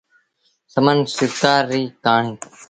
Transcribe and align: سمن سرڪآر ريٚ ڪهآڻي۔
سمن 0.73 0.97
سرڪآر 1.15 1.61
ريٚ 1.71 1.93
ڪهآڻي۔ 2.03 2.31